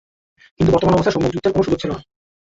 [0.59, 1.99] কিন্তু বর্তমান অবস্থায় সম্মুখ যুদ্ধের কোন সুযোগ ছিল না।